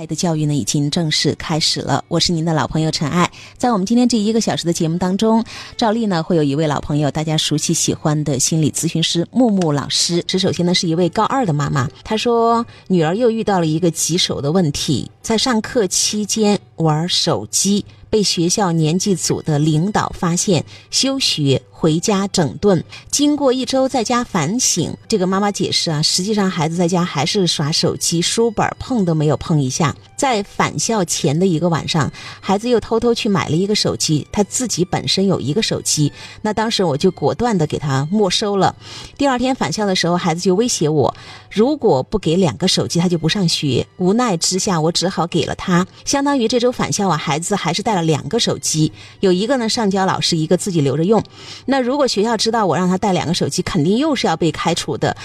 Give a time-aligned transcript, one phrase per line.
[0.00, 2.02] 爱的教育呢，已经正式开始了。
[2.08, 5.44] 我是您的老朋友陈爱，在我们今天这一个小时的节目当中，
[5.76, 10.24] 照例呢会有一位老朋友，大家熟悉喜欢的心理咨询师木木老师。
[10.26, 21.62] 这首先呢是一位高二的妈妈，她说女儿又遇到了一个棘手的问题，在上课期间玩手机，被学校年级组的领导发现，休学。
[21.80, 29.96] 回家整顿，经过一周在家反省，这个妈妈解释啊，实际上孩子在家还是耍手机，书本碰都没有碰一下。
[30.14, 38.76] 在返校前的一个晚上，孩子又偷偷去买了一个手机，他自己本身有一个手机，那当时我就果断的给他没收了。
[39.16, 41.14] 第二天返校的时候，孩子就威胁我，
[41.50, 43.86] 如果不给两个手机，他就不上学。
[43.96, 45.86] 无奈之下，我只好给了他。
[46.04, 51.22] 相当于这周返校啊，孩子还是带了两个手机，有一个呢上交老师，一个自己留着用。
[51.66, 55.16] 那如果学校知道我让他带两个手机，肯定又是要被开除的。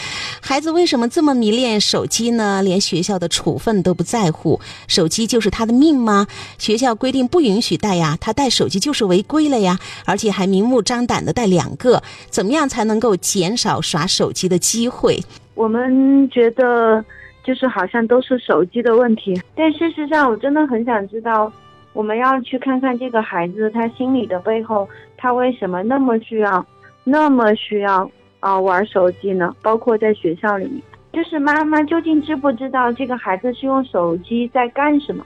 [0.41, 2.61] 孩子为什么这么迷恋手机呢？
[2.63, 6.27] 连学校的处分都不在乎，手机就是他的命吗？
[6.57, 15.21] 学校规定不允许带呀，他带手机就是违规了呀，而且还明目张胆的带两个，怎么样才能够减少耍手机的机会？
[15.53, 17.03] 我们觉得
[17.45, 21.51] 就是好像都是手机的问题，但事实上我真的很想知道。
[21.95, 26.63] 我们要去看看这个孩子他心里的背后，他为什么那么需要，
[27.05, 29.55] 那么需要啊玩手机呢？
[29.61, 35.25] 包括在学校里面，就是妈妈究竟知不知道这个孩子是用手机在干什么，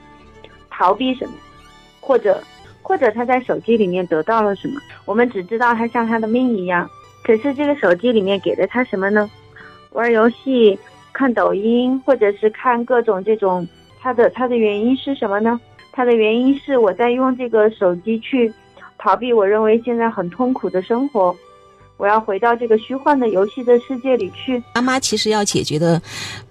[0.70, 1.32] 逃避什么，
[2.00, 2.40] 或者
[2.80, 4.80] 或者他在手机里面得到了什么？
[5.04, 6.88] 我们只知道他像他的命一样，
[7.24, 9.28] 可是这个手机里面给了他什么呢？
[9.90, 10.78] 玩游戏、
[11.12, 13.66] 看抖音，或者是看各种这种，
[13.98, 15.60] 他的他的原因是什么呢？
[15.92, 18.52] 它的原因是我在用这个手机去
[18.98, 21.34] 逃避我认为现在很痛苦的生活，
[21.96, 24.62] 我要回到这个虚幻的游戏的世界里去。
[24.74, 26.00] 妈妈其实要解决的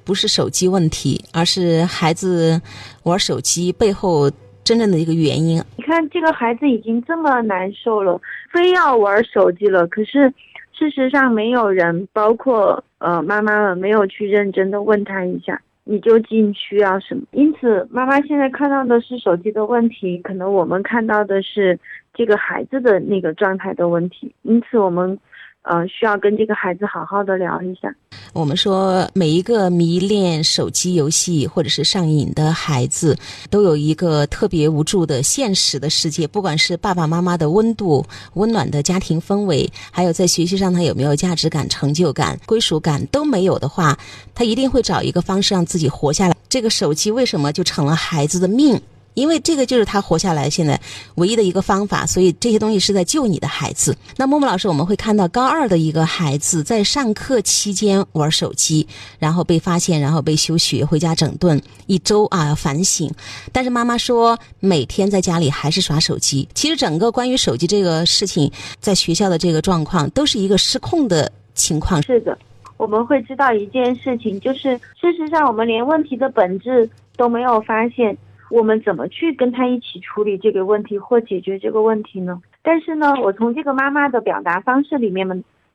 [0.03, 2.61] 不是手机问题，而是孩子
[3.03, 4.29] 玩手机背后
[4.63, 5.63] 真正的一个原因。
[5.77, 8.19] 你看，这个孩子已经这么难受了，
[8.51, 10.31] 非要玩手机了，可是
[10.77, 15.59] 事实上没有人，包括呃妈妈们，没有去认真的问他一下。
[15.89, 17.23] 你究竟需要什么？
[17.31, 21.79] 因此，妈妈现在看到的是手机的问题，可能我们看到的是
[22.13, 24.33] 这个孩子的那个状态的问题。
[24.43, 25.17] 因此，我们。
[25.61, 27.93] 呃，需要跟这个孩子好好的聊一下。
[28.31, 33.17] 我们说，每一个迷恋手机游戏或者是上瘾的孩子，
[33.49, 36.27] 都有一个特别无助的现实的世界。
[36.27, 43.97] 不管是爸爸妈妈的温度、温暖的家庭氛围，还有在学习上他有没有价值感、成就感、归属感都没有的话，
[44.35, 46.35] 他一定会找一个方式让自己活下来。
[46.47, 48.79] 这个手机为什么就成了孩子的命？
[49.13, 50.79] 因为这个就是他活下来现在
[51.15, 53.95] 唯一的一个方法，所以这些东西是在救你的孩子。
[54.15, 58.87] 那默默老师，我们会看到高二的一个孩子在上课期间玩手机，
[59.17, 63.11] 然后被发现，然后被休学，回家整顿一周啊，要反省。
[63.51, 66.47] 但是妈妈说，每天在家里还是耍手机。
[66.53, 72.01] 其实整个关于手机这个事情，在学校的这个状况都是一个失控的情况。
[72.03, 72.37] 是的，
[72.77, 78.17] 我们会知道一件事情，就是事实上我们连问题的本质都没有发现。
[78.49, 82.41] 我们怎么去跟他一起处理这个问题或解决这个问题呢？
[82.61, 85.27] 但是呢，我从这个妈妈的表达方式里面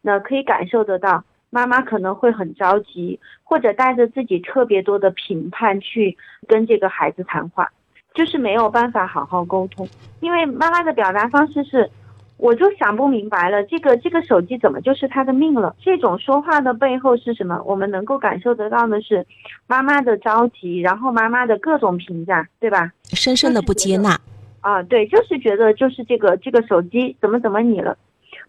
[0.02, 7.70] 呢，可以感受得到，妈妈可能会很着急，或者带着自己特别多的评判去跟这个孩子谈话，
[8.14, 9.88] 就是没有办法好好沟通，
[10.20, 11.90] 因为妈妈的表达方式是。
[12.36, 15.74] 我就想不明白了，这个这个手机怎么就是他的命了？
[15.80, 17.62] 这种说话的背后是什么？
[17.64, 19.24] 我们能够感受得到的是，
[19.66, 22.92] 妈妈的着急，然后妈妈的各种评价，对吧？
[23.04, 24.18] 深深的不接纳。
[24.60, 27.96] 啊，对，就是觉得就是这个这个手机怎么怎么你了？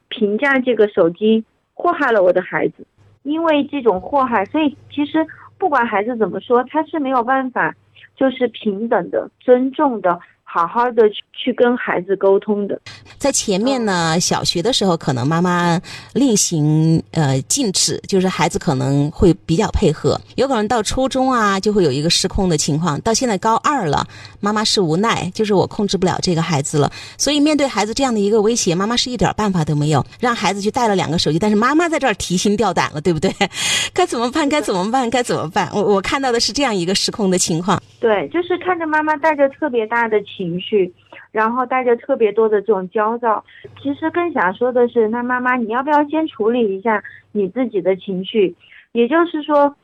[0.09, 1.43] 评价这个手机
[1.73, 2.85] 祸害了我的孩子，
[3.23, 5.25] 因为这种祸害，所以其实
[5.57, 7.75] 不管孩子怎么说，他是没有办法，
[8.15, 10.19] 就是平等的、尊重的。
[10.55, 12.79] 好好的去跟孩子沟通的，
[13.17, 15.77] 在前面呢，小学的时候可能妈妈
[16.13, 20.17] 另行呃禁止，就是孩子可能会比较配合。
[20.35, 23.01] 有可能到初中啊，就会有一个失控的情况。
[23.01, 24.07] 到现在高二了，
[24.39, 26.89] 妈妈是无奈，就是我控制不了这个孩子了。
[27.17, 31.37] 所以面对孩子这样的一个威胁，妈妈是一点办法都没有，让孩子去带了两个手机。
[31.37, 33.29] 但是妈妈在这儿提心吊胆了，对不对？
[33.93, 34.47] 该怎么办？
[34.47, 35.09] 该怎么办？
[35.09, 35.69] 该怎么办？
[35.73, 37.77] 我我看到的是这样一个失控的情况。
[37.99, 40.44] 对，就是看着妈妈带着特别大的情。
[40.45, 40.93] 情绪，
[41.31, 43.43] 然后带着特别多的这种焦躁。
[43.81, 48.55] 其实更想说的是，那妈妈，你要不要先处理一下你自己的情绪？
[48.91, 49.75] 也就是说，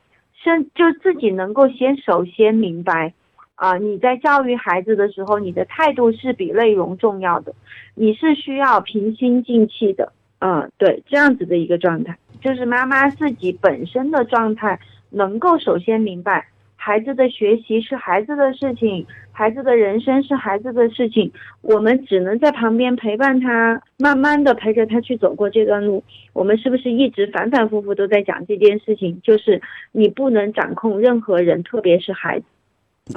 [0.44, 3.12] 先就自己能够先首先明白，
[3.56, 7.54] 啊，你在教育孩子的时候，你的态度是比内容重要的，
[7.96, 10.14] 你是需要平心静气的。
[10.40, 14.80] 嗯，对，这样子的一个状态，就是妈妈自己本身的状态，
[15.10, 16.48] 能够首先明白。
[16.84, 21.32] 孩子的学习是孩子的事情，孩子的人生是孩子的事情，
[21.62, 26.04] 我们只能在旁边陪伴他，慢慢的陪着他去走过这段路。
[26.34, 29.22] 我们是不是一直反反复复都在讲这件事情？
[29.22, 29.62] 就是
[29.92, 32.46] 你不能掌控任何人，特别是孩子。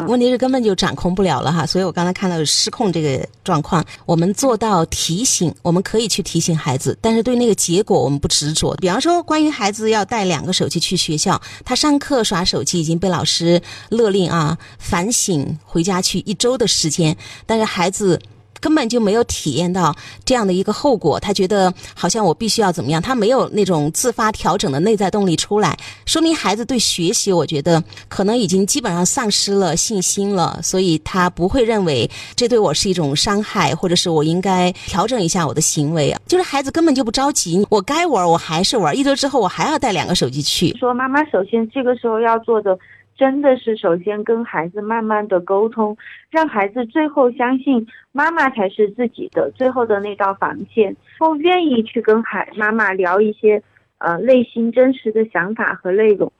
[0.09, 8.75] 问题是根本就掌控不了了哈，所以我刚才看到失控这个状况，我们做到提醒，我们可以去提醒孩子，但是对那个结果我们不执着。
[8.77, 13.61] 比方说，关于孩子要带两个手机去学校，他上课耍手机已经被老师
[13.91, 17.17] 勒令啊反省，回家去一周的时间，
[17.47, 18.21] 但是孩子。
[18.65, 19.95] 根本就没有体验到
[20.25, 25.77] 这样的一个后果，他觉得好像我必须要怎么样，他没有那种自发调整的内在动力出来，
[26.07, 36.19] 说明孩子对学习，我觉得可能已经基本上丧失了信心了，所以他不会认为这对我是一种伤害，或者是我应该调整一下我的行为啊。
[36.27, 40.75] 就是孩子根本就不着急，我该玩我还是玩，一周之后我还要带两个手机去。
[40.79, 42.79] 说妈妈，首先这个时候要做的。
[43.17, 45.97] 真的是首先跟孩子慢慢的沟通，
[46.31, 53.63] 让孩子最后相信妈妈才是自己的最后的那道防线，后愿意去跟孩妈妈聊一些
[53.99, 56.33] 呃内心真实的想法和内容，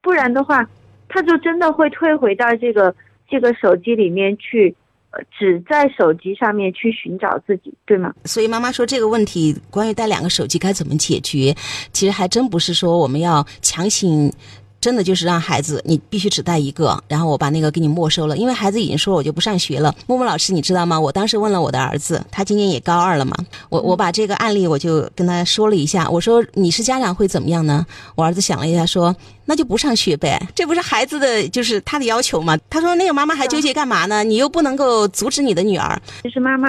[0.00, 0.68] 不然的话，
[1.08, 2.92] 他就真的会退回到这个
[3.28, 4.74] 这个手机里面去，
[5.38, 8.12] 只在手机上面去寻找自己，对吗？
[8.24, 11.54] 所以妈妈说这个问题关于带两个手机该怎么解决，
[11.92, 14.32] 其实还真不是说我们要强行。
[14.82, 19.94] 真的就是让孩子，你必须只带一个，然后我把那个给你没收了，因为孩子已经说我就不上学了。
[20.08, 20.98] 木木老师，你知道吗？
[20.98, 23.32] 我当时问了我的儿子，他今年也高二了嘛，
[23.70, 27.86] 我我把这个案例我就跟他说了一下，我说你是家长会怎么样呢？
[28.16, 29.14] 我儿子想了一下说，
[29.44, 32.58] 那就不上学呗，这不是孩子的就是他的要求吗？
[32.68, 34.24] 他说那个妈妈还纠结干嘛呢？
[34.24, 35.96] 你又不能够阻止你的女儿。
[36.24, 36.68] 其实妈妈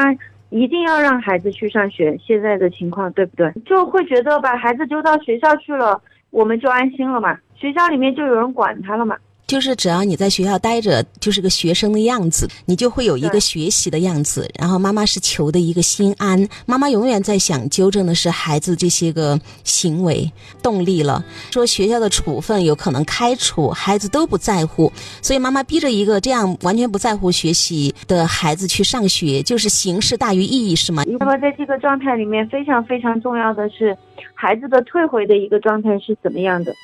[0.51, 3.51] 一定要让孩子去上学，现在的情况对不对？
[3.65, 5.99] 就会觉得把孩子丢到学校去了。
[6.33, 9.15] 我们就安心了嘛，学校里面就有人管他了嘛。
[9.45, 14.49] 就是只要你在学校待着，就是个学生的样子，你就会有一个学习的样子。
[14.57, 20.31] 然后妈妈是求的一个心安，妈妈永远在想纠正的是孩子这些个行为
[20.63, 21.23] 动力了。
[21.51, 24.91] 说学校的处分有可能开除，孩子都不在乎，
[25.21, 31.03] 所以妈妈逼着一个这样完全不在乎学习的孩子去上学，就是形式大于意义，是吗？
[31.05, 33.95] 那么在这个状态里面，非常非常重要的是，
[34.43, 36.75] 孩子的退回的一个状态是怎么样的？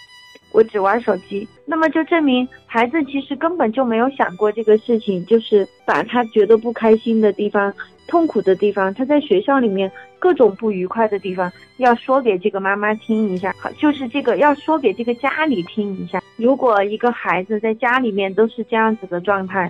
[0.53, 7.73] 我只玩手机，那么就证明孩子其实根本就没有想过这个事情，就是把他觉得不开心的地方、
[8.07, 16.23] 痛苦的地方，他在学校里面各种不愉快的地方，要说给这个妈妈听一下，就是这个要说给这个家里听一下。
[16.37, 19.69] 如果一个孩子在家里面都是这样子的状态，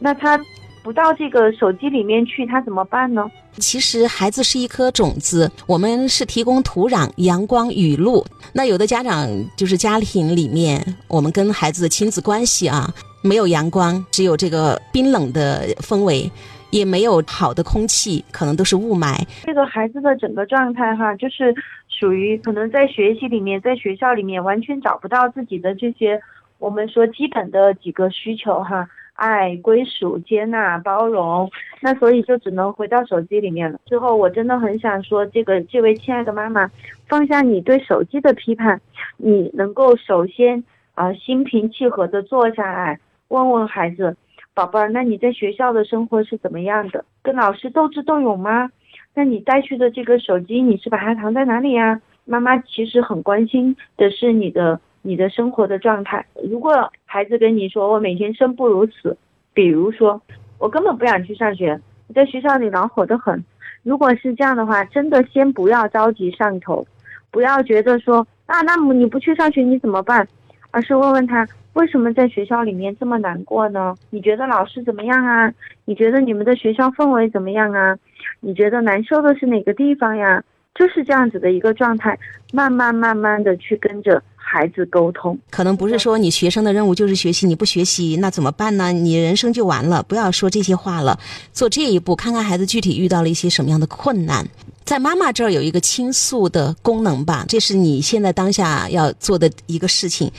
[0.00, 0.36] 那他。
[0.84, 3.28] 不到这个手机里面去，他怎么办呢？
[3.54, 8.22] 其实孩子是一颗种子，我们是提供土壤、阳光、雨露。
[8.52, 9.26] 那有的家长
[9.56, 12.92] 就是家庭里面，我们跟孩子的亲子关系啊，
[13.22, 16.30] 没有阳光，只有这个冰冷的氛围，
[16.70, 19.18] 也没有好的空气，可能都是雾霾。
[19.44, 21.54] 这个孩子的整个状态哈，就是
[21.88, 26.20] 属于可能在学习里面，在学校里面完全找不到自己的这些
[26.58, 28.86] 我们说基本的几个需求哈。
[29.14, 31.50] 爱、归属、接纳、包容，
[31.80, 33.78] 那所以就只能回到手机里面了。
[33.86, 36.70] 之后我真的很想说，这个这位亲爱的妈妈，
[37.08, 38.80] 放下你对手机的批判，
[39.16, 40.62] 你能够首先
[40.94, 44.16] 啊心平气和的坐下来，问问孩子，
[44.52, 47.04] 宝贝儿，那你在学校的生活是怎么样的？
[47.22, 48.70] 跟老师斗智斗勇吗？
[49.14, 52.00] 那你带去的这个手机，你是把它藏在哪里呀？
[52.24, 54.80] 妈妈其实很关心的是你的。
[55.06, 59.14] 你的生活的状态，如果孩子跟你说我每天生不如死，
[59.52, 60.18] 比如说
[60.58, 63.44] 我根本不想去上学，我在学校里恼火的很。
[63.82, 66.86] 如果是这样的话，真的先不要着急上头，
[67.30, 70.26] 不要觉得说啊，那么你不去上学你怎么办？
[70.70, 73.94] 而是问问他为什么在学校里面这么难过呢？
[74.08, 75.52] 你觉得老师怎么样啊？
[75.84, 77.94] 你觉得你们的学校氛围怎么样啊？
[78.40, 80.42] 你觉得难受的是哪个地方呀？
[80.74, 82.18] 就是这样子的一个状态，
[82.54, 84.22] 慢慢慢慢的去跟着。
[84.54, 88.92] 孩子沟通，可能不是说你学生的任务就是学习，你不学习那怎么办呢？
[88.92, 90.00] 你人生就完了。
[90.04, 91.18] 不要说这些话了，
[91.52, 94.46] 做这一步，看看孩子具体遇到了一些什么样的困难，
[94.84, 100.30] 在妈妈这儿有一个倾诉的功能吧，这是你现在当下要做的一个事情。